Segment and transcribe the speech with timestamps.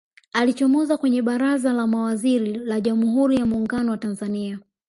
[0.33, 4.59] alichomoza kwenye baraza la mawaziri la jamhuri ya muungano wa tanzania